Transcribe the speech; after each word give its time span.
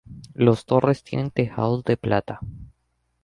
Los 0.33 0.65
torres 0.65 1.03
tienen 1.03 1.29
tejados 1.29 1.83
de 1.83 1.95
plata. 1.95 2.39